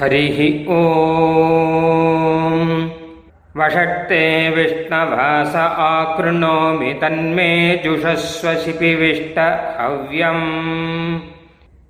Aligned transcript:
हरिः 0.00 0.38
ॐ 0.76 0.82
वषट्ते 3.58 4.24
विष्णवास 4.56 5.54
आकृणोमि 5.84 6.92
तन्मे 7.02 7.52
जुषस्व 7.84 8.52
शिपिविष्ट 8.64 9.38
हव्यम् 9.80 10.44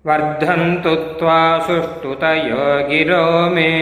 वर्धन्तु 0.09 0.95
त्वा 1.19 1.41
सुष्ठुतयो 1.67 2.67
गिरो 2.91 3.25
मे 3.55 3.73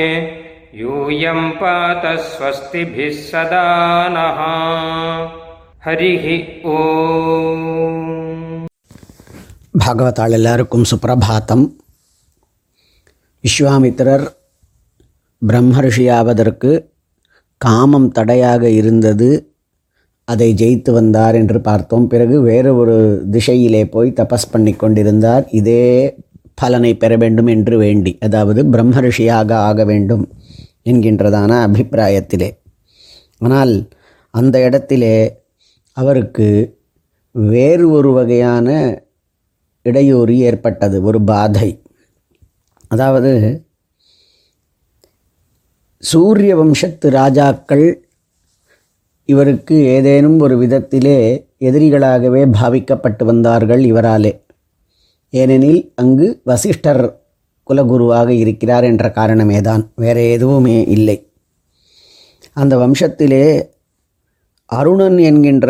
यूयं 0.80 1.50
पात 1.61 2.07
स्वस्तिभिः 2.29 3.21
सदा 3.30 3.66
नः 4.16 4.41
हरिः 5.86 6.26
ॐ 6.76 7.72
பாகவதாள் 9.82 10.35
எல்லாருக்கும் 10.36 10.86
சுப்பிரபாத்தம் 10.90 11.64
விஸ்வாமித்திரர் 13.43 14.25
பிரம்மர்ஷியாவதற்கு 15.42 16.71
காமம் 17.57 18.10
தடையாக 18.11 18.70
இருந்தது. 18.70 19.30
அதை 20.24 20.54
ஜெயித்து 20.54 20.92
வந்தார் 20.92 21.36
என்று 21.36 21.61
பார்த்தோம். 21.61 22.07
பிறகு 22.07 22.42
வேறு 22.42 22.75
ஒரு 22.75 23.25
திசையிலே 23.32 23.83
போய் 23.92 24.14
தபஸ் 24.16 24.52
பண்ணி 24.52 24.74
கொண்டிருந்தார். 24.74 25.46
இதே 25.52 25.86
பலனை 26.54 26.92
பெற 26.97 27.18
வேண்டும் 27.18 27.47
என்று 27.47 27.78
வேண்டி 27.78 28.18
அதாவது 28.20 28.64
பிரம்மர்ஷியாக 28.64 29.52
ஆக 29.52 29.86
வேண்டும் 29.86 30.25
என்கின்றதான 30.86 31.52
அபிப்பிராயத்திலே. 31.68 32.50
ஆனால் 33.38 33.73
அந்த 34.33 34.56
இடத்திலே 34.61 35.16
அவருக்கு 35.97 36.47
வேறு 37.31 37.89
ஒரு 37.89 38.11
வகையான 38.11 38.67
இடையூறு 39.81 40.38
ஏற்பட்டது 40.38 41.02
ஒரு 41.02 41.22
பாதை. 41.22 41.69
அதாவது 42.91 43.31
சூரிய 46.03 46.51
வம்சத்து 46.55 47.07
ராஜாக்கள் 47.09 47.87
இவருக்கு 49.29 49.75
ஏதேனும் 49.95 50.39
ஒரு 50.39 50.55
விதத்திலே 50.61 51.17
எதிரிகளாகவே 51.59 52.41
பாவிக்கப்பட்டு 52.57 53.23
வந்தார்கள் 53.23 53.83
இவராலே. 53.91 54.31
ஏனெனில் 55.33 55.81
அங்கு 55.95 56.27
வசிஷ்டர் 56.43 57.03
குலகுருவாக 57.67 58.29
இருக்கிறார் 58.43 58.83
என்ற 58.83 59.11
காரணமே 59.11 59.59
தான் 59.61 59.83
வேறு 59.95 60.23
எதுவுமே 60.29 60.77
இல்லை. 60.95 61.17
அந்த 62.53 62.73
வம்சத்திலே 62.77 63.43
அருணன் 64.69 65.19
என்கின்ற 65.29 65.67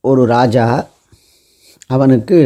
ஒரு 0.00 0.22
ராஜா 0.26 0.66
அவனுக்கு 1.86 2.38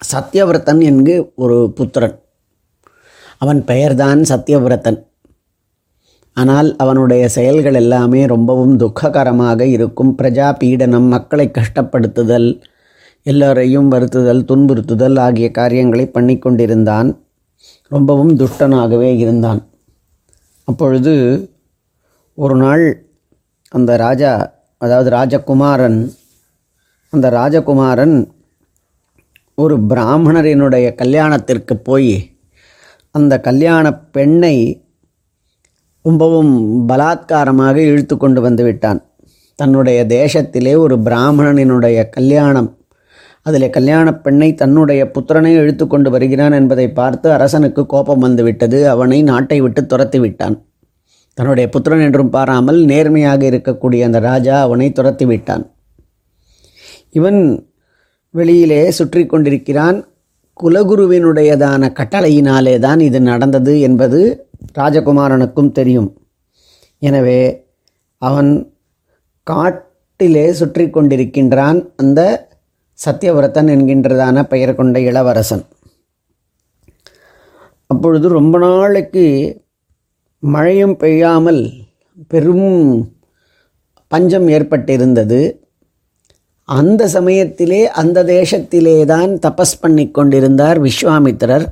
சத்யவிரதன் 0.00 0.80
என்கு 0.82 1.32
ஒரு 1.34 1.72
புத்திரன். 1.74 2.22
அவன் 3.38 3.64
பெயர்தான் 3.64 4.20
சத்யவிரதன். 4.22 4.98
ஆனால் 6.32 6.76
அவனுடைய 6.76 7.28
செயல்கள் 7.28 7.74
எல்லாமே 7.74 8.26
ரொம்பவும் 8.26 8.76
துக்ககரமாக 8.76 9.66
இருக்கும். 9.66 10.14
பிரஜா 10.22 10.48
பீடனம் 10.64 11.08
மக்களை 11.08 11.50
கஷ்டப்படுத்துதல் 11.58 12.62
எல்லோரையும் 13.22 13.90
வருத்துதல் 13.90 14.44
துன்புறுத்துதல் 14.44 15.18
ஆகிய 15.18 15.50
காரியங்களை 15.50 16.06
பண்ணி 16.06 16.38
கொண்டிருந்தான். 16.38 17.28
ரொம்பவும் 17.88 18.36
துஷ்டனாகவே 18.36 19.16
இருந்தான். 19.16 19.68
அப்பொழுது 20.64 21.14
ஒரு 22.34 22.56
நாள் 22.56 22.84
அந்த 23.68 23.96
ராஜா 23.96 24.58
அதாவது 24.78 25.10
ராஜகுமாரன் 25.10 26.12
அந்த 27.08 27.30
ராஜகுமாரன் 27.30 28.16
ஒரு 29.62 29.76
பிராமணரினுடைய 29.90 30.86
கல்யாணத்திற்கு 31.00 31.74
போய் 31.88 32.14
அந்த 33.14 33.34
கல்யாண 33.46 33.86
பெண்ணை 34.16 34.56
ரொம்பவும் 36.04 36.52
பலாத்காரமாக 36.88 37.76
இழுத்து 37.90 38.14
கொண்டு 38.16 38.40
வந்து 38.40 38.62
விட்டான். 38.64 39.00
தன்னுடைய 39.58 40.00
தேசத்திலே 40.18 40.74
ஒரு 40.84 40.96
பிராமணனினுடைய 41.06 41.98
கல்யாணம் 42.16 42.70
அதில் 43.48 43.74
கல்யாண 43.76 44.06
பெண்ணை 44.24 44.48
தன்னுடைய 44.54 45.02
புத்திரனை 45.14 45.52
இழுத்து 45.60 45.84
கொண்டு 45.86 46.08
வருகிறான் 46.10 46.56
என்பதை 46.58 46.86
பார்த்து 46.98 47.26
அரசனுக்கு 47.32 47.82
கோபம் 47.92 48.24
வந்துவிட்டது 48.24 48.78
அவனை 48.94 49.18
நாட்டை 49.30 49.58
விட்டு 49.60 49.82
துரத்தி 49.86 50.18
விட்டான். 50.18 50.56
தன்னுடைய 51.38 51.66
புத்திரன் 51.74 52.04
என்றும் 52.06 52.32
பாராமல் 52.36 52.80
நேர்மையாக 52.90 53.42
இருக்கக்கூடிய 53.50 54.00
அந்த 54.08 54.20
ராஜா 54.28 54.56
அவனை 54.66 54.88
துரத்தி 54.98 55.26
விட்டான். 55.30 55.64
இவன் 57.18 57.40
வெளியிலே 58.30 58.90
சுற்றி 58.90 59.22
கொண்டிருக்கிறான் 59.26 59.98
குலகுருவினுடையதான 60.60 61.82
கட்டளையினாலே 61.98 62.78
தான் 62.78 63.00
இது 63.00 63.20
நடந்தது 63.20 63.80
என்பது 63.80 64.18
ராஜகுமாரனுக்கும் 64.78 65.72
தெரியும். 65.78 66.08
எனவே 66.98 67.40
அவன் 68.18 68.50
காட்டிலே 69.46 70.46
சுற்றி 70.52 70.84
கொண்டிருக்கின்றான் 70.86 71.78
அந்த 71.96 72.20
சத்தியவிரதன் 72.98 73.70
என்கின்றதான 73.74 74.42
பெயர் 74.42 74.74
கொண்ட 74.74 75.00
இளவரசன். 75.00 75.64
அப்பொழுது 77.86 78.26
ரொம்ப 78.28 78.58
நாளைக்கு 78.58 79.24
மழையும் 80.38 80.96
பெய்யாமல் 80.96 81.62
பெரும் 82.28 82.68
பஞ்சம் 84.08 84.48
ஏற்பட்டிருந்தது. 84.48 85.40
அந்த 86.78 87.02
சமயத்திலே 87.08 87.80
அந்த 88.00 88.18
தேசத்திலே 88.24 88.96
தான் 89.04 89.30
தபஸ் 89.46 89.78
பண்ணி 89.80 90.04
கொண்டிருந்தார் 90.10 90.78
விஸ்வாமித்திரர். 90.82 91.66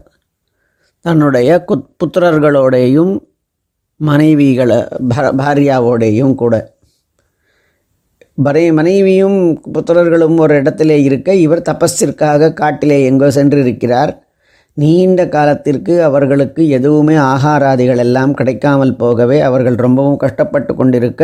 தன்னுடைய 1.04 1.50
குத் 1.68 1.88
புத்திரர்களோடையும் 2.00 3.12
மனைவிகளை 4.00 4.78
பாரியாவோடையும் 5.40 6.34
கூட. 6.34 6.54
பரே 8.44 8.64
மனைவியும் 8.72 9.38
புத்திரர்களும் 9.74 10.36
ஒரு 10.36 10.54
இடத்திலே 10.54 11.02
இருக்க 11.02 11.34
இவர் 11.44 11.66
தபஸிற்காக 11.70 12.52
காட்டிலே 12.52 12.98
எங்கோ 13.04 13.28
சென்றிருக்கிறார். 13.38 14.12
நீண்ட 14.76 15.20
காலத்திற்கு 15.28 15.94
அவர்களுக்கு 16.02 16.62
எதுவுமே 16.68 17.16
ஆகாராதிகள் 17.32 18.02
எல்லாம் 18.06 18.34
கிடைக்காமல் 18.34 18.96
போகவே 18.96 19.38
அவர்கள் 19.40 19.78
ரொம்பவும் 19.86 20.20
கஷ்டப்பட்டு 20.24 20.74
கொண்டிருக்க 20.74 21.22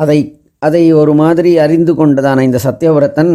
அதை 0.00 0.18
அதை 0.62 0.92
ஒரு 0.92 1.12
மாதிரி 1.14 1.58
அறிந்து 1.58 1.92
கொண்டதான 1.92 2.40
இந்த 2.40 2.58
சத்யவிரதன் 2.64 3.34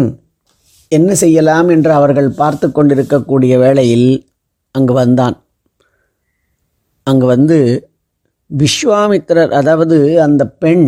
என்ன 0.91 1.15
செய்யலாம் 1.15 1.69
என்று 1.69 1.91
அவர்கள் 1.91 2.29
பார்த்து 2.31 2.71
கொண்டிருக்கக்கூடிய 2.71 3.57
வேளையில் 3.57 4.09
அங்கு 4.71 4.93
வந்தான். 4.93 5.35
அங்கு 7.07 7.25
வந்து 7.25 7.57
விஸ்வாமித்திரர் 8.49 9.51
அதாவது 9.51 9.97
அந்த 10.19 10.43
பெண் 10.47 10.87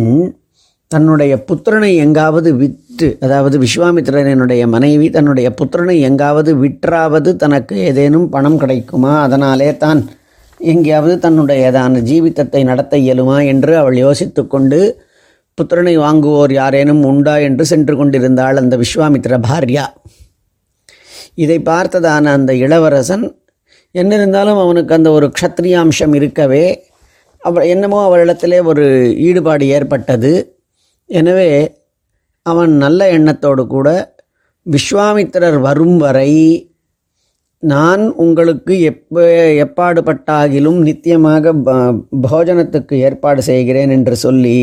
தன்னுடைய 0.90 1.32
புத்திரனை 1.48 1.90
எங்காவது 1.96 2.50
விற்று 2.54 3.08
அதாவது 3.20 3.56
விஸ்வாமித்திரனுடைய 3.58 4.62
மனைவி 4.66 5.10
தன்னுடைய 5.10 5.48
புத்திரனை 5.60 5.96
எங்காவது 6.00 6.54
விற்றாவது 6.54 7.36
தனக்கு 7.36 7.74
ஏதேனும் 7.76 8.28
பணம் 8.28 8.58
கிடைக்குமா? 8.58 9.12
அதனாலே 9.20 9.76
தான் 9.76 10.00
எங்கேயாவது 10.60 11.16
தன்னுடையதான 11.16 12.00
ஜீவித்தத்தை 12.00 12.62
நடத்த 12.64 12.96
இயலுமா? 12.96 13.36
என்று 13.46 13.76
அவள் 13.76 13.96
யோசித்து 13.96 14.46
கொண்டு 14.46 14.80
புத்திரனை 15.58 15.94
வாங்குவோர் 16.04 16.52
யாரேனும் 16.60 17.02
உண்டா 17.10 17.34
என்று 17.48 17.64
சென்று 17.72 17.94
கொண்டிருந்தாள் 18.00 18.60
அந்த 18.62 18.74
விஸ்வாமித்திர 18.82 19.36
பாரியா. 19.48 19.84
இதை 21.44 21.58
பார்த்ததான 21.70 22.32
அந்த 22.38 22.52
இளவரசன் 22.64 23.26
என்ன 23.94 24.12
இருந்தாலும் 24.20 24.60
அவனுக்கு 24.64 24.92
அந்த 24.98 25.10
ஒரு 25.16 25.26
க்ஷத்ரியாம்சம் 25.36 26.14
இருக்கவே 26.18 26.64
அவ 27.42 27.64
என்னமோ 27.72 27.98
அவளிடத்திலே 28.06 28.58
ஒரு 28.70 28.84
ஈடுபாடு 29.26 29.64
ஏற்பட்டது. 29.76 30.32
எனவே 31.10 31.50
அவன் 32.46 32.72
நல்ல 32.84 33.00
எண்ணத்தோடு 33.16 33.62
கூட 33.66 33.88
விஸ்வாமித்திரர் 34.66 35.58
வரும் 35.68 35.98
வரை 35.98 36.32
நான் 37.62 38.02
உங்களுக்கு 38.24 38.74
எப்ப 38.90 39.22
எப்பாடுபட்டாகிலும் 39.64 40.78
நித்தியமாக 40.88 41.52
போஜனத்துக்கு 42.26 42.94
ஏற்பாடு 43.06 43.42
செய்கிறேன் 43.48 43.92
என்று 43.96 44.16
சொல்லி 44.16 44.58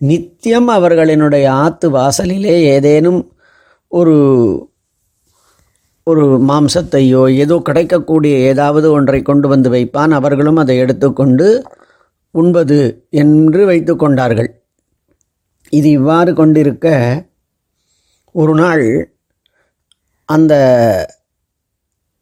நித்தியம் 0.00 0.68
அவர்களினுடைய 0.68 1.46
ஆத்து 1.64 1.86
வாசலிலே 1.90 2.56
ஏதேனும் 2.74 3.20
ஒரு 3.92 4.16
ஒரு 6.06 6.24
மாம்சத்தையோ 6.48 7.20
ஏதோ 7.34 7.56
கிடைக்கக்கூடிய 7.64 8.34
ஏதாவது 8.50 8.86
ஒன்றை 8.90 9.20
கொண்டு 9.22 9.46
வந்து 9.48 9.68
வைப்பான். 9.70 10.12
அவர்களும் 10.18 10.56
அதை 10.56 10.74
எடுத்துக்கொண்டு 10.78 11.46
உண்பது 12.30 12.78
என்று 13.22 13.66
வைத்து 13.66 13.92
கொண்டார்கள். 13.96 14.50
இது 15.72 15.88
இவ்வாறு 15.90 16.34
கொண்டிருக்க 16.34 16.88
ஒரு 18.34 18.54
நாள் 18.54 18.84
அந்த 20.28 20.54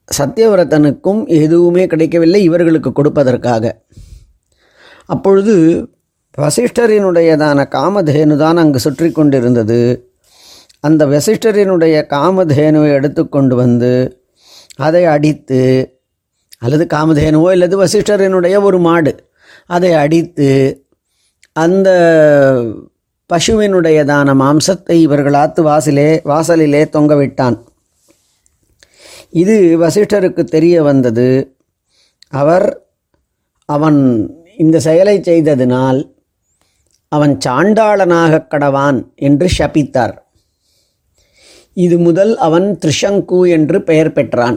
சத்தியவிரதனுக்கும் 0.09 1.21
எதுவுமே 1.27 1.87
கிடைக்கவில்லை 1.87 2.43
இவர்களுக்கு 2.43 2.91
கொடுப்பதற்காக. 2.91 3.65
அப்பொழுது 5.07 5.55
வசிஷ்டரினுடையதான 6.39 7.69
காமதேனு 7.69 8.37
தான் 8.37 8.57
அங்கு 8.57 8.79
சுற்றி 8.79 9.13
கொண்டிருந்தது 9.13 10.09
அந்த 10.81 11.07
வசிஷ்டரினுடைய 11.07 12.07
காமதேனுவை 12.07 12.93
எடுத்துக்கொண்டு 12.93 13.55
வந்து 13.55 14.21
அதை 14.77 15.05
அடித்து 15.05 15.93
அல்லது 16.59 16.87
காமதேனுவோ 16.95 17.51
அல்லது 17.51 17.85
வசிஷ்டரினுடைய 17.85 18.63
ஒரு 18.63 18.79
மாடு 18.79 19.31
அதை 19.67 19.93
அடித்து 19.93 20.83
அந்த 21.53 21.89
பசுவினுடையதான 23.35 24.35
மாம்சத்தை 24.35 25.07
இவர்களாத்து 25.07 25.63
வாசிலே 25.63 26.21
வாசலிலே 26.25 26.85
தொங்கவிட்டான் 26.85 27.63
இது 29.31 29.77
வசிஷ்டருக்கு 29.81 30.45
தெரிய 30.45 30.83
வந்தது. 30.83 31.57
அவர் 32.29 32.87
அவன் 33.65 34.31
இந்த 34.57 34.81
செயலை 34.81 35.21
செய்ததினால் 35.21 36.12
அவன் 37.17 37.35
சாண்டாளனாக 37.45 38.43
கடவான் 38.53 38.99
என்று 39.29 39.47
சபித்தார். 39.59 40.15
இது 41.85 41.97
முதல் 42.07 42.33
அவன் 42.47 42.69
த்ரிஷங்கு 42.83 43.41
என்று 43.57 43.79
பெயர் 43.89 44.15
பெற்றான். 44.17 44.57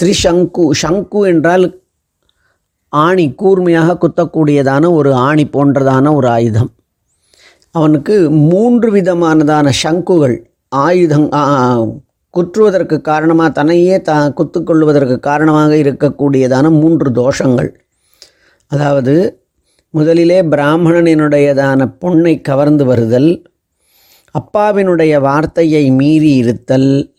த்ரிஷங்கு 0.00 0.64
சங்கு 0.82 1.22
என்றால் 1.32 1.66
ஆணி 2.92 3.24
கூர்மையாக 3.40 3.96
குத்தக்கூடியதான 4.02 4.84
ஒரு 4.98 5.10
ஆணி 5.28 5.44
போன்றதான 5.54 6.12
ஒரு 6.18 6.28
ஆயுதம். 6.36 6.70
அவனுக்கு 7.78 8.14
மூன்று 8.50 8.88
விதமானதான 8.94 9.66
சங்குகள் 9.82 10.36
ஆயுதம் 10.86 11.28
குற்றுவதற்கு 12.34 12.96
காரணமாக 13.10 13.50
தன்னையே 13.58 13.96
த 14.08 14.12
குத்துக்கொள்வதற்கு 14.38 15.16
காரணமாக 15.28 15.72
இருக்கக்கூடியதான 15.84 16.66
மூன்று 16.80 17.08
தோஷங்கள். 17.20 17.70
அதாவது 18.70 19.14
முதலிலே 19.90 20.42
பிராமணனினுடையதான 20.42 21.94
பொண்ணை 22.00 22.40
கவர்ந்து 22.40 22.84
வருதல் 22.84 23.30
அப்பாவினுடைய 24.34 25.20
வார்த்தையை 25.20 25.90
மீறி 25.90 26.34
இருத்தல் 26.34 27.14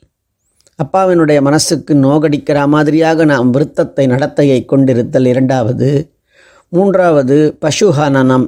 அப்பாவினுடைய 0.79 1.41
மனசுக்கு 1.41 1.93
நோகடிக்கிற 1.95 2.67
மாதிரியாக 2.67 3.25
நாம் 3.25 3.53
விருத்தத்தை 3.53 4.05
நடத்தையை 4.07 4.65
கொண்டிருத்தல் 4.65 5.25
இரண்டாவது. 5.25 5.89
மூன்றாவது 6.69 7.57
பசுஹனனம் 7.65 8.45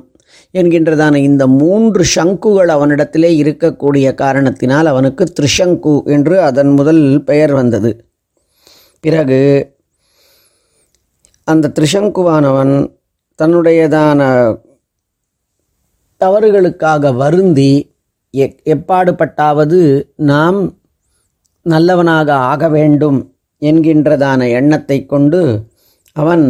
என்கின்றதான 0.53 1.15
இந்த 1.15 1.47
மூன்று 1.47 2.03
சங்குகள் 2.15 2.67
அவனிடத்திலே 2.67 3.31
இருக்கக்கூடிய 3.41 4.13
காரணத்தினால் 4.13 4.85
அவனுக்கு 4.85 5.23
த்ரிஷங்கு 5.39 6.03
என்று 6.05 6.41
அதன் 6.41 6.69
முதல் 6.69 7.23
பெயர் 7.23 7.53
வந்தது. 7.53 7.91
பிறகு 8.99 9.41
அந்த 11.47 11.71
த்ரிஷங்குவானவன் 11.79 12.75
தன்னுடையதான 13.39 14.21
தவறுகளுக்காக 16.21 17.15
வருந்தி 17.15 17.71
எ- 18.33 18.59
எப்பாடுபட்டாவது 18.65 19.79
நாம் 20.23 20.59
நல்லவனாக 21.65 22.33
ஆக 22.51 22.69
வேண்டும் 22.69 23.19
என்கின்றதான 23.61 24.49
எண்ணத்தை 24.49 25.05
கொண்டு 25.05 25.41
அவன் 26.15 26.45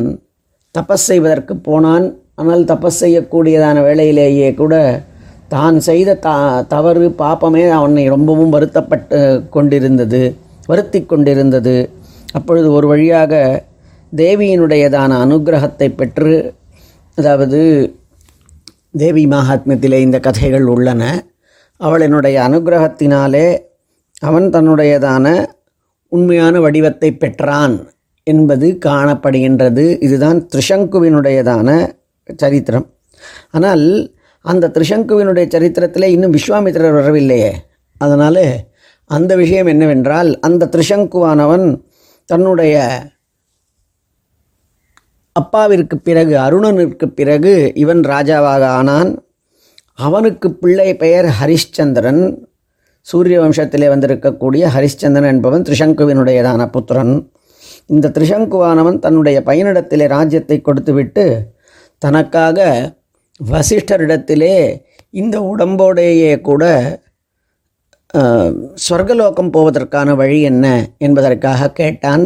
தபஸ் 0.75 1.07
செய்வதற்கு 1.09 1.56
போனான். 1.57 2.06
ஆனால் 2.35 2.63
தபஸ் 2.63 3.01
செய்யக்கூடியதான 3.01 3.77
வேளையிலேயே 3.83 4.53
கூட 4.53 4.75
தான் 5.47 5.80
செய்த 5.80 6.15
த 6.15 6.30
தவறு 6.68 7.07
பாப்பமே 7.18 7.69
அவனை 7.69 8.07
ரொம்பவும் 8.07 8.50
வருத்தப்பட்டு 8.50 9.19
கொண்டிருந்தது 9.50 10.21
வருத்தி 10.68 11.00
கொண்டிருந்தது. 11.06 11.75
அப்பொழுது 12.31 12.71
ஒரு 12.71 12.88
வழியாக 12.88 13.33
தேவியினுடையதான 14.13 15.12
அனுக்கிரகத்தை 15.19 15.89
பெற்று 15.89 16.33
அதாவது 17.15 17.60
தேவி 18.92 19.25
மகாத்மியத்திலே 19.25 20.00
இந்த 20.00 20.19
கதைகள் 20.19 20.65
உள்ளன. 20.65 21.04
அவளினுடைய 21.80 22.38
அனுக்கிரகத்தினாலே 22.48 23.48
அவன் 24.19 24.50
தன்னுடையதான 24.50 25.45
உண்மையான 26.07 26.60
வடிவத்தை 26.60 27.10
பெற்றான் 27.13 27.75
என்பது 28.24 28.77
காணப்படுகின்றது. 28.86 30.01
இதுதான் 30.01 30.48
திரிசங்குவினுடையதான 30.56 31.69
சரித்திரம். 32.36 32.88
ஆனால் 33.51 34.16
அந்த 34.42 34.71
திரிசங்குவினுடைய 34.74 35.45
சரித்திரத்தில் 35.50 36.13
இன்னும் 36.16 36.33
விஸ்வாமித்திரர் 36.33 36.98
வரவில்லையே. 37.00 37.54
அதனால் 37.98 38.44
அந்த 39.06 39.36
விஷயம் 39.36 39.66
என்னவென்றால் 39.66 40.39
அந்த 40.39 40.69
திரிசங்குவானவன் 40.71 41.68
தன்னுடைய 42.25 42.75
அப்பாவிற்கு 45.39 45.95
பிறகு 45.97 46.33
அருணனுக்கு 46.38 47.06
பிறகு 47.19 47.53
இவன் 47.83 48.01
ராஜாவாக 48.13 48.63
ஆனான். 48.80 49.12
அவனுக்கு 50.07 50.47
பிள்ளை 50.62 50.89
பெயர் 51.03 51.27
ஹரிஷ்சந்திரன். 51.39 52.24
சூரிய 53.01 53.38
வம்சத்திலே 53.41 53.88
வந்திருக்கக்கூடிய 53.94 54.63
ஹரிஷ்சந்திரன் 54.75 55.31
என்பவன் 55.35 55.65
திரிசங்குவினுடையதான 55.68 56.68
புத்திரன். 56.75 57.13
இந்த 57.94 58.12
திரிசங்குவானவன் 58.15 59.00
தன்னுடைய 59.06 59.38
பையனிடத்திலே 59.45 60.06
ராஜ்யத்தை 60.07 60.57
கொடுத்துவிட்டு 60.62 61.25
தனக்காக 61.97 62.68
வசிஷ்டரிடத்திலே 63.51 64.56
இந்த 65.21 65.35
உடம்போடையே 65.51 66.31
கூட 66.41 66.63
சொர்க்கலோகம் 68.85 69.51
போவதற்கான 69.56 70.15
வழி 70.15 70.39
என்ன 70.51 70.65
என்பதற்காக 70.97 71.71
கேட்டான். 71.80 72.24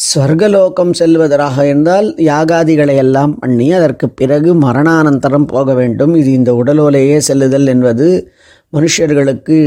ஸ்வர்கலோகம் 0.00 0.92
செல்வதாக 0.92 1.66
இருந்தால் 1.66 2.14
யாகாதிகளை 2.14 2.96
எல்லாம் 2.96 3.38
பண்ணி 3.38 3.72
அதற்கு 3.72 4.10
பிறகு 4.10 4.54
மரணானந்தரம் 4.54 5.46
போக 5.46 5.74
வேண்டும். 5.74 6.14
இது 6.14 6.32
இந்த 6.32 6.62
உடலோலேயே 6.64 7.16
செல்லுதல் 7.16 7.66
என்பது 7.66 8.32
மனுஷர்களுக்கு 8.72 9.58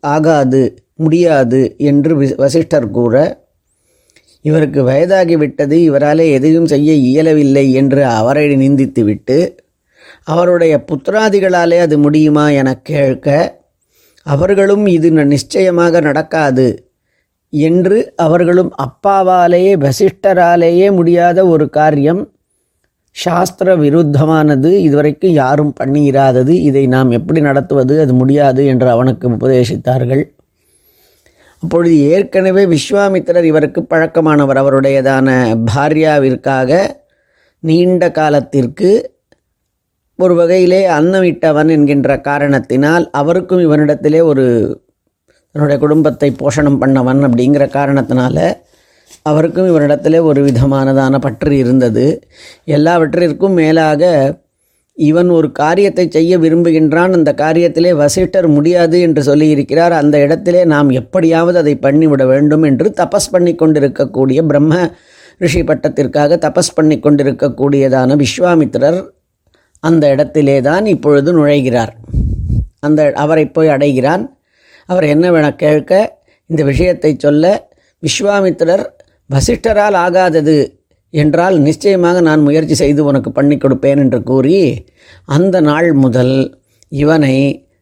ஆகாது 0.00 0.84
முடியாது 0.94 1.74
என்று 1.78 2.34
வசிஷ்டர் 2.36 2.90
கூற 2.90 3.44
இவருக்கு 4.40 4.82
வயதாகிவிட்டது 4.82 5.72
இவராலே 5.72 6.30
எதையும் 6.30 6.66
செய்ய 6.66 6.92
இயலவில்லை 6.92 7.72
என்று 7.72 8.04
அவரை 8.04 8.68
நிந்தித்துவிட்டு 8.68 9.56
அவருடைய 10.24 10.84
புத்திராதிகளாலே 10.86 11.78
அது 11.78 11.98
முடியுமா 11.98 12.48
என 12.48 12.74
கேட்க 12.74 13.58
அவர்களும் 14.22 14.86
இது 14.86 15.10
ந- 15.10 15.24
நிச்சயமாக 15.24 16.00
நடக்காது. 16.00 16.89
என்று 17.52 18.12
அவர்களும் 18.16 18.72
அப்பாவாலேயே 18.82 19.72
வசிஷ்டராலேயே 19.76 20.92
முடியாத 20.92 21.46
ஒரு 21.46 21.70
காரியம் 21.70 22.32
சாஸ்திர 23.12 23.76
விருத்தமானது 23.76 24.70
இதுவரைக்கும் 24.78 25.30
யாரும் 25.30 25.72
பண்ணியிராதது 25.80 26.48
இதை 26.48 26.86
நாம் 26.86 27.10
எப்படி 27.10 27.40
நடத்துவது? 27.40 28.00
அது 28.00 28.14
முடியாது 28.14 28.66
என்று 28.66 28.88
அவனுக்கு 28.90 29.28
உபதேசித்தார்கள். 29.28 30.22
அப்பொழுது 31.62 31.96
ஏற்கனவே 32.08 32.64
விஸ்வாமித்திரர் 32.64 33.44
இவருக்கு 33.44 33.86
பழக்கமானவர். 33.90 34.60
அவருடையதான 34.62 35.28
பாரியாவிற்காக 35.74 36.78
நீண்ட 37.62 38.10
காலத்திற்கு 38.10 39.18
ஒரு 40.18 40.34
வகையிலே 40.34 40.88
அன்னமிட்டவன் 40.88 41.68
என்கின்ற 41.68 42.20
காரணத்தினால் 42.20 43.10
அவருக்கும் 43.10 43.58
இவனிடத்திலே 43.58 44.22
ஒரு 44.22 44.46
தன்னுடைய 45.52 45.80
குடும்பத்தை 45.80 46.28
போஷணம் 46.42 46.80
பண்ணவன் 46.82 47.22
அப்படிங்கிற 47.26 47.64
காரணத்தினால 47.78 48.38
அவருக்கும் 49.22 49.68
இவனிடத்திலே 49.70 50.22
ஒரு 50.22 50.40
விதமானதான 50.44 51.18
பற்று 51.18 51.56
இருந்தது. 51.58 52.04
எல்லாவற்றிற்கும் 52.64 53.52
மேலாக 53.52 54.02
இவன் 54.94 55.28
ஒரு 55.28 55.52
காரியத்தை 55.52 56.08
செய்ய 56.10 56.38
விரும்புகின்றான். 56.38 57.12
அந்த 57.12 57.34
காரியத்திலே 57.34 57.92
வசிட்டர் 58.02 58.48
முடியாது 58.48 59.00
என்று 59.00 59.22
சொல்லியிருக்கிறார். 59.22 59.90
அந்த 59.90 60.18
இடத்திலே 60.18 60.64
நாம் 60.64 60.90
எப்படியாவது 60.90 61.58
அதை 61.58 61.78
பண்ணிவிட 61.82 62.26
வேண்டும் 62.26 62.62
என்று 62.62 62.94
தபஸ் 62.96 63.30
பண்ணி 63.30 63.54
கொண்டிருக்கக்கூடிய 63.54 64.42
பிரம்ம 64.42 64.90
ரிஷி 65.38 65.62
பட்டத்திற்காக 65.62 66.38
தபஸ் 66.46 66.74
பண்ணி 66.74 66.98
கொண்டிருக்கக்கூடியதான 66.98 68.16
விஸ்வாமித்திரர் 68.22 69.00
அந்த 69.80 70.08
இடத்திலே 70.08 70.60
தான் 70.60 70.86
இப்பொழுது 70.86 71.30
நுழைகிறார். 71.38 71.92
அந்த 72.80 73.12
அவரை 73.14 73.46
போய் 73.46 73.68
அடைகிறான். 73.68 74.24
அவர் 74.90 75.06
என்ன 75.06 75.26
வேண 75.30 75.46
கேட்க 75.56 75.92
இந்த 76.50 76.62
விஷயத்தை 76.64 77.10
சொல்ல 77.16 77.44
விஸ்வாமித்திரர் 78.02 78.84
வசிஷ்டரால் 79.30 79.96
ஆகாதது 79.96 80.58
என்றால் 81.14 81.56
நிச்சயமாக 81.58 82.20
நான் 82.20 82.40
முயற்சி 82.40 82.74
செய்து 82.74 83.00
உனக்கு 83.04 83.30
பண்ணி 83.32 83.56
கொடுப்பேன் 83.56 84.00
என்று 84.00 84.18
கூறி 84.22 84.60
அந்த 85.28 85.56
நாள் 85.60 85.88
முதல் 85.94 86.36
இவனை 86.92 87.36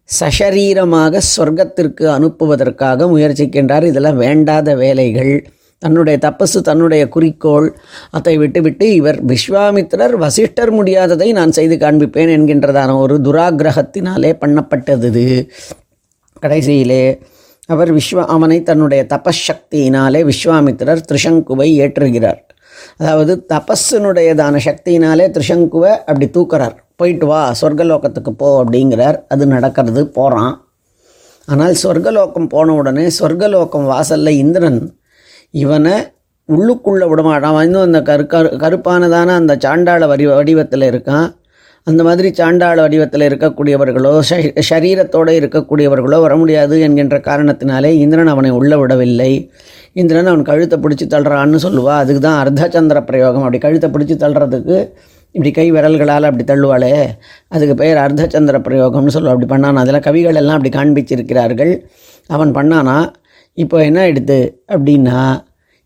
சஷரீரமாக 0.09 1.21
சொர்க்கத்திற்கு 1.37 2.05
அனுப்புவதற்காக 2.09 3.09
முயற்சிக்கின்றார். 3.09 3.83
இதெல்லாம் 3.83 4.17
வேண்டாத 4.17 4.77
வேலைகள். 4.77 5.35
தன்னுடைய 5.83 6.17
தப்பசு 6.19 6.59
தன்னுடைய 6.61 7.03
குறிக்கோள் 7.09 7.67
அதை 8.11 8.35
விட்டுவிட்டு 8.39 8.87
இவர் 8.95 9.19
விஸ்வாமித்திரர் 9.25 10.15
வசிஷ்டர் 10.17 10.73
முடியாததை 10.73 11.29
நான் 11.33 11.53
செய்து 11.53 11.77
காண்பிப்பேன் 11.77 12.33
என்கின்றதான 12.37 12.97
ஒரு 12.99 13.17
துராகிரகத்தினாலே 13.19 14.33
பண்ணப்பட்டது 14.41 15.27
கடைசியிலே 16.43 17.03
அவர் 17.75 17.91
விஸ்வ 17.95 18.19
அவனை 18.35 18.59
தன்னுடைய 18.69 19.01
தபசக்தியினாலே 19.15 20.21
விஸ்வாமித்திரர் 20.31 21.03
திருஷங்குவை 21.09 21.69
ஏற்றுகிறார். 21.85 22.41
அதாவது 23.01 23.33
தபஸினுடையதான 23.53 24.61
சக்தியினாலே 24.67 25.27
திருஷங்குவை 25.35 25.93
அப்படி 26.09 26.27
தூக்குறார். 26.37 26.77
போயிட்டு 27.01 27.27
வா 27.31 27.41
சொர்க்கலோகத்துக்கு 27.61 28.33
போ 28.43 28.49
அப்படிங்கிறார். 28.63 29.19
அது 29.29 29.47
நடக்கிறது 29.55 30.03
போகிறான் 30.19 30.55
ஆனால் 31.53 31.75
சொர்க்கலோகம் 31.83 32.49
போன 32.55 32.75
உடனே 32.81 33.05
சொர்க்கலோகம் 33.19 33.87
வாசல்ல 33.93 34.33
இந்திரன் 34.45 34.81
இவனை 35.63 35.97
உள்ளுக்குள்ளே 36.49 37.07
விடமாட்டான். 37.13 37.63
இன்னும் 37.67 37.87
அந்த 37.89 38.01
கரு 38.09 38.25
கரு 38.35 38.49
கருப்பானதான 38.63 39.35
அந்த 39.41 39.55
சாண்டாள 39.65 40.07
வடி 40.07 40.27
வடிவத்தில் 40.27 40.87
இருக்கான். 40.91 41.29
அந்த 41.87 42.03
மாதிரி 42.07 42.29
சாண்டாள 42.39 42.79
வடிவத்தில் 42.85 43.25
இருக்கக்கூடியவர்களோ 43.29 44.13
சரீரத்தோடு 44.71 45.35
இருக்கக்கூடியவர்களோ 45.41 46.19
வர 46.25 46.35
முடியாது 46.41 46.81
என்கின்ற 46.87 47.17
காரணத்தினாலே 47.29 47.91
இந்திரன் 48.05 48.33
அவனை 48.33 48.51
உள்ள 48.59 48.73
விடவில்லை. 48.79 49.33
இந்திரன் 50.01 50.31
அவன் 50.33 50.49
கழுத்தை 50.49 50.79
பிடிச்சி 50.85 51.07
தள்ளுறான்னு 51.15 51.61
சொல்லுவா. 51.67 51.95
அதுக்கு 52.03 52.23
தான் 52.27 52.41
அர்த்தச்சந்திர 52.43 53.01
பிரயோகம். 53.11 53.45
அப்படி 53.47 53.61
கழுத்தை 53.67 53.91
பிடிச்சி 53.95 54.17
தள்ளுறதுக்கு 54.25 54.77
இப்படி 55.35 55.51
கை 55.59 55.67
விரல்களால் 55.77 56.29
அப்படி 56.29 56.45
தள்ளுவாளே. 56.51 56.93
அதுக்கு 57.55 57.75
பெயர் 57.81 58.03
அர்த்தச்சந்திர 58.05 58.59
பிரயோகம்னு 58.69 59.15
சொல்லுவா. 59.17 59.35
அப்படி 59.35 59.51
பண்ணான். 59.55 59.81
அதில் 59.85 60.05
கவிகள் 60.09 60.41
எல்லாம் 60.43 60.59
அப்படி 60.59 60.73
காண்பிச்சிருக்கிறார்கள். 60.79 61.73
அவன் 62.37 62.55
பண்ணானா 62.59 62.99
இப்போ 63.55 63.77
என்ன 63.89 63.99
ஆயிடுது 64.05 64.41
அப்படின்னா 64.75 65.21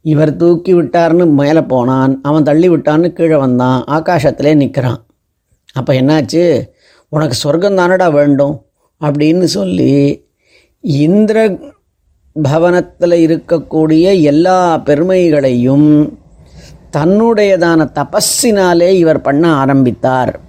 இவர் 0.05 0.37
தூக்கி 0.37 0.73
விட்டார்னு 0.75 1.25
மேலே 1.41 1.63
போனான். 1.73 2.13
அவன் 2.29 2.47
தள்ளி 2.51 2.69
விட்டான்னு 2.75 3.09
கீழே 3.19 3.37
வந்தான். 3.47 3.81
ஆகாசத்திலே 3.97 4.55
நிற்கிறான் 4.63 5.01
அப்போ 5.73 5.93
என்னாச்சு? 5.93 6.69
உனக்கு 7.09 7.35
சொர்க்கம் 7.35 7.77
தானடா 7.77 8.11
வேண்டும்? 8.11 8.67
அப்படின்னு 9.01 9.45
சொல்லி 9.45 10.25
இந்திர 10.81 11.59
பவனத்தில் 12.43 13.27
இருக்கக்கூடிய 13.27 14.23
எல்லா 14.23 14.79
பெருமைகளையும் 14.79 16.19
தன்னுடையதான 16.97 17.87
தபஸினாலே 17.95 18.89
இவர் 18.89 19.21
பண்ண 19.21 19.53
ஆரம்பித்தார். 19.53 20.41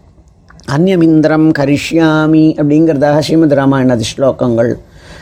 அந்யமிந்திரம் 0.78 1.52
கரிஷ்யாமி 1.60 2.56
அப்படிங்கிறதாக 2.58 3.20
ஸ்ரீமத் 3.20 3.52
ராமாயணது 3.52 4.02
ஸ்லோகங்கள். 4.18 4.74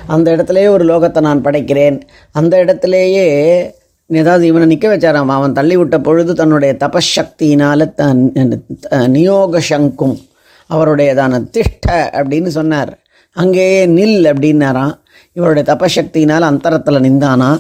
அந்த 0.08 0.36
இடத்துலையே 0.36 0.68
ஒரு 0.68 0.86
லோகத்தை 0.86 1.22
நான் 1.22 1.44
படைக்கிறேன். 1.44 2.02
அந்த 2.32 2.66
இடத்துலையே 2.66 3.30
ஏதாவது 4.20 4.44
இவனை 4.50 4.66
நிற்க 4.72 4.88
வச்சாராம். 4.92 5.32
அவன் 5.38 5.56
தள்ளி 5.58 5.76
விட்ட 5.80 5.98
பொழுது 6.08 6.32
தன்னுடைய 6.42 6.72
தபசக்தியினால் 6.84 7.84
தன் 8.00 8.22
நியோக 9.16 9.60
சங்கும் 9.72 10.16
அவருடையதான 10.70 11.40
திஷ்ட 11.56 11.88
அப்படின்னு 12.20 12.52
சொன்னார். 12.58 12.92
அங்கேயே 13.38 13.82
நில் 13.98 14.28
அப்படின்னாராம். 14.32 14.94
இவருடைய 15.38 15.66
தபசக்தியினால் 15.72 16.50
அந்தரத்தில் 16.50 17.04
நின்றானா 17.08 17.52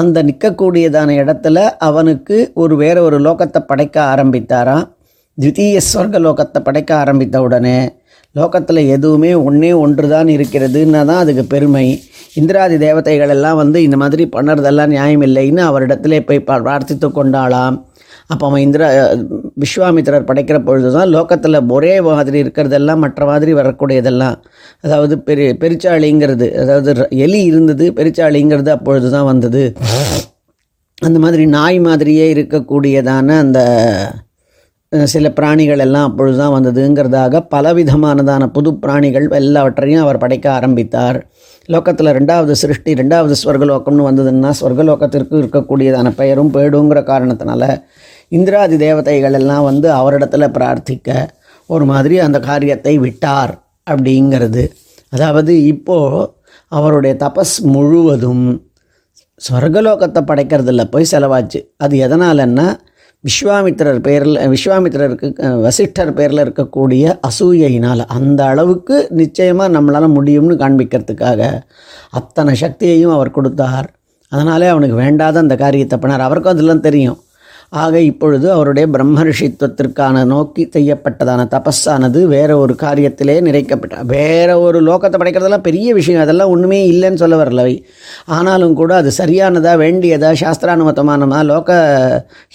அந்த 0.00 0.18
நிற்கக்கூடியதான 0.22 1.14
இடத்துல 1.22 1.58
அவனுக்கு 1.88 2.36
ஒரு 2.62 2.74
வேற 2.82 2.96
ஒரு 3.06 3.18
லோகத்தை 3.26 3.60
படைக்க 3.70 3.96
ஆரம்பித்தாராம். 4.12 4.84
திவிதீய 5.38 5.80
ஸ்வர்க 5.88 6.18
லோகத்தை 6.26 6.60
படைக்க 6.68 6.90
ஆரம்பித்த 7.02 7.36
உடனே 7.46 7.78
லோகத்தில் 8.38 8.80
எதுவுமே 8.96 9.30
ஒன்றே 9.46 9.72
ஒன்று 9.84 10.06
தான் 10.08 10.28
இருக்கிறதுன்னா 10.36 11.00
தான் 11.10 11.22
அதுக்கு 11.22 11.44
பெருமை. 11.54 11.86
இந்திராதி 12.34 12.78
தேவதைகள் 12.78 13.28
எல்லாம் 13.28 13.56
வந்து 13.56 13.82
இந்த 13.82 13.96
மாதிரி 13.96 14.28
பண்ணுறதெல்லாம் 14.36 14.86
நியாயம் 14.86 15.22
இல்லைன்னு 15.22 15.62
அவரிடத்துல 15.70 16.20
போய் 16.20 16.44
பிரார்த்தித்து 16.46 17.08
கொண்டாளாம். 17.14 17.88
அப்போ 18.26 18.46
அவன் 18.46 18.60
இந்திரா 18.60 18.88
விஸ்வாமித்திரர் 19.60 20.26
படைக்கிற 20.26 20.64
பொழுது 20.64 20.92
தான் 20.92 21.08
லோக்கத்தில் 21.08 21.68
ஒரே 21.68 22.00
மாதிரி 22.00 22.42
இருக்கிறதெல்லாம் 22.42 22.96
மற்ற 22.96 23.24
மாதிரி 23.24 23.54
வரக்கூடியதெல்லாம். 23.54 24.36
அதாவது 24.80 25.18
பெரு 25.18 25.56
பெருச்சாளிங்கிறது 25.60 26.58
அதாவது 26.58 26.92
ர- 26.92 27.08
எலி 27.08 27.42
இருந்தது 27.42 27.92
பெருச்சாளிங்கிறது 27.92 28.68
அப்பொழுது 28.68 29.10
தான் 29.10 29.24
வந்தது. 29.24 29.76
அந்த 31.02 31.18
மாதிரி 31.18 31.46
நாய் 31.46 31.78
மாதிரியே 31.78 32.34
இருக்கக்கூடியதான 32.34 33.38
அந்த 33.38 33.60
சில 34.92 35.26
பிராணிகள் 35.30 35.82
எல்லாம் 35.84 36.06
அப்பொழுது 36.08 36.36
தான் 36.38 36.54
வந்ததுங்கிறதாக 36.54 37.40
பலவிதமானதான 37.52 38.46
புது 38.54 38.70
பிராணிகள் 38.74 39.26
எல்லாவற்றையும் 39.38 40.02
அவர் 40.04 40.18
படைக்க 40.18 40.46
ஆரம்பித்தார். 40.52 41.18
லோகத்தில் 41.68 42.12
ரெண்டாவது 42.16 42.54
சிருஷ்டி 42.62 42.92
ரெண்டாவது 43.00 43.34
ஸ்வர்கலோகம்னு 43.42 44.06
வந்ததுன்னா 44.08 44.50
ஸ்வர்கலோகத்திற்கு 44.60 45.34
இருக்கக்கூடியதான 45.42 46.12
பெயரும் 46.16 46.52
போயிடுங்கிற 46.56 47.02
காரணத்தினால 47.12 47.62
இந்திராதி 48.38 48.76
தேவதைகள் 48.76 49.38
எல்லாம் 49.40 49.64
வந்து 49.64 49.88
அவரிடத்துல 50.00 50.48
பிரார்த்திக்க 50.56 51.28
ஒரு 51.70 51.84
மாதிரி 51.84 52.18
அந்த 52.26 52.40
காரியத்தை 52.40 52.98
விட்டார் 52.98 53.54
அப்படிங்கிறது. 53.90 54.64
அதாவது 55.12 55.52
இப்போது 55.64 56.28
அவருடைய 56.72 57.14
தபஸ் 57.24 57.56
முழுவதும் 57.74 58.46
ஸ்வர்கலோகத்தை 59.40 60.20
படைக்கிறதுல 60.30 60.84
போய் 60.90 61.12
செலவாச்சு. 61.12 61.60
அது 61.76 61.94
எதனாலன்னா 62.06 62.68
விஸ்வாமித்திரர் 63.24 63.98
பேரில் 64.00 64.38
விஸ்வாமித்திரருக்கு 64.52 65.28
வசிஷ்டர் 65.60 66.12
பேரில் 66.12 66.42
இருக்கக்கூடிய 66.44 67.04
அசூயையினால் 67.28 68.02
அந்த 68.06 68.40
அளவுக்கு 68.44 68.96
நிச்சயமாக 69.10 69.74
நம்மளால் 69.76 70.14
முடியும்னு 70.16 70.54
காண்பிக்கிறதுக்காக 70.62 71.50
அத்தனை 72.10 72.54
சக்தியையும் 72.54 73.12
அவர் 73.12 73.30
கொடுத்தார். 73.30 73.88
அதனாலே 74.32 74.66
அவனுக்கு 74.66 74.96
வேண்டாத 74.96 75.38
அந்த 75.38 75.56
காரியத்தை 75.56 75.98
பண்ணார். 75.98 76.26
அவருக்கும் 76.26 76.52
அதெல்லாம் 76.52 76.80
தெரியும். 76.80 77.18
ஆக 77.72 78.00
இப்பொழுது 78.00 78.52
அவருடைய 78.52 78.88
பிரம்மரிஷித்துவத்திற்கான 78.88 80.24
நோக்கி 80.24 80.68
செய்யப்பட்டதான 80.72 81.40
தபஸானது 81.54 82.24
வேற 82.24 82.56
ஒரு 82.58 82.74
காரியத்திலே 82.80 83.36
நிறைக்கப்பட்ட 83.48 84.04
வேற 84.04 84.60
ஒரு 84.60 84.82
லோகத்தை 84.82 85.18
படைக்கிறதெல்லாம் 85.18 85.62
பெரிய 85.62 85.94
விஷயம். 85.94 86.22
அதெல்லாம் 86.22 86.48
ஒன்றுமே 86.48 86.90
இல்லைன்னு 86.90 87.14
சொல்ல 87.14 87.44
வரலவை 87.44 87.84
ஆனாலும் 88.26 88.74
கூட 88.74 88.94
அது 88.94 89.10
சரியானதா 89.18 89.74
வேண்டியதா 89.84 90.30
சாஸ்திரானுமத்தமானதா 90.40 91.44
லோக 91.44 91.76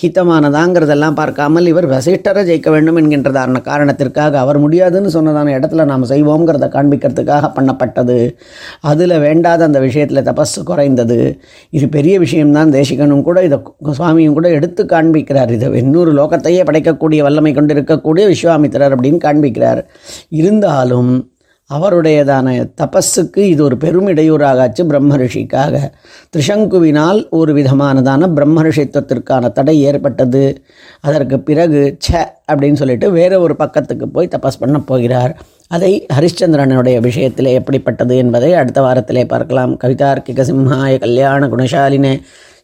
ஹிதமானதாங்கிறதெல்லாம் 0.02 1.16
பார்க்காமல் 1.16 1.66
இவர் 1.66 1.88
வசிஷ்டரை 1.90 2.44
ஜெயிக்க 2.50 2.70
வேண்டும் 2.70 2.98
என்கின்றதான 2.98 3.62
காரணத்திற்காக 3.62 4.40
அவர் 4.40 4.58
முடியாதுன்னு 4.58 5.10
சொன்னதான 5.10 5.56
இடத்துல 5.60 5.86
நாம் 5.86 6.04
செய்வோங்கிறத 6.04 6.70
காண்பிக்கிறதுக்காக 6.76 7.52
பண்ணப்பட்டது. 7.56 8.36
அதில் 8.82 9.20
வேண்டாத 9.20 9.64
அந்த 9.64 9.80
விஷயத்தில் 9.80 10.24
தபஸ் 10.24 10.58
குறைந்தது. 10.64 11.40
இது 11.70 11.88
பெரிய 11.88 12.20
விஷயம்தான். 12.20 12.72
தேசிகனும் 12.72 13.22
கூட 13.22 13.44
இதை 13.44 13.60
சுவாமியும் 13.94 14.34
கூட 14.34 14.50
எடுத்து 14.50 14.86
காண்பிக்கிறார். 15.06 15.50
இது 15.50 15.78
இன்னொரு 15.78 16.14
லோகத்தையே 16.14 16.64
படைக்கக்கூடிய 16.72 17.22
வல்லமை 17.22 17.54
கொண்டிருக்கக்கூடிய 17.54 18.28
விஸ்வாமித்திரர் 18.28 18.96
அப்படின்னு 18.96 19.20
காண்பிக்கிறார். 19.28 19.84
இருந்தாலும் 20.30 21.30
அவருடையதான 21.74 22.70
தபஸுக்கு 22.82 23.38
இது 23.38 23.64
ஒரு 23.64 23.78
பெரும் 23.78 24.08
இடையூறாகாச்சு 24.08 24.84
பிரம்ம 24.88 25.18
ரிஷிக்காக 25.18 25.92
திரிசங்குவினால் 26.38 27.30
ஒரு 27.30 27.54
விதமானதான 27.54 28.34
பிரம்ம 28.34 28.64
ரிஷித்துவத்திற்கான 28.64 29.52
தடை 29.52 29.82
ஏற்பட்டது. 29.82 30.64
அதற்கு 31.02 31.40
பிறகு 31.40 31.98
ச 32.08 32.26
அப்படின்னு 32.52 32.74
சொல்லிட்டு 32.74 33.12
வேற 33.12 33.40
ஒரு 33.40 33.56
பக்கத்துக்கு 33.56 34.10
போய் 34.10 34.28
தபஸ் 34.28 34.60
பண்ண 34.60 34.80
போகிறார். 34.80 35.42
அதை 35.68 36.06
ஹரிச்சந்திரனுடைய 36.14 37.00
விஷயத்தில் 37.00 37.46
எப்படிப்பட்டது 37.46 38.18
என்பதை 38.18 38.54
அடுத்த 38.54 38.82
வாரத்திலே 38.82 39.28
பார்க்கலாம். 39.28 39.80
கவிதார்க்கிக 39.84 40.46
சிம்ஹாய 40.52 41.00
கல்யாண 41.00 41.48
குணசாலினே. 41.48 42.22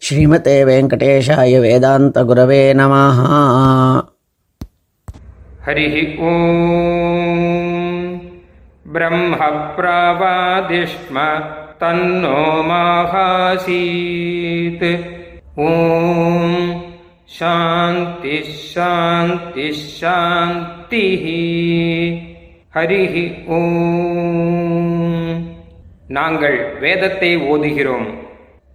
ஸ்ரீமதே 0.09 0.63
வெங்கடேஷாய 0.63 1.59
வேதாந்த 1.59 2.23
குரவே 2.23 2.73
நமஹ. 2.73 4.03
ஹரி 5.65 6.17
ஓம். 6.17 8.21
பிரம்ம 8.93 9.37
பிரவாதிஷ்ம 9.77 11.43
தன்னோ 11.79 12.63
மாகாசீத். 12.69 14.99
ஓம். 15.55 16.83
சாந்தி 17.25 18.43
சாந்தி 18.43 19.71
சாந்தி 19.71 21.17
ஹரி 22.75 23.45
ஓம். 23.45 25.47
நாங்கள் 26.07 26.79
வேதத்தை 26.79 27.37
ஓதுகிறோம். 27.37 28.20